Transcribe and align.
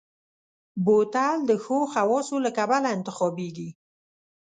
بوتل 0.85 1.37
د 1.49 1.51
ښو 1.63 1.77
خواصو 1.91 2.35
له 2.45 2.51
کبله 2.57 2.87
انتخابېږي. 2.97 3.69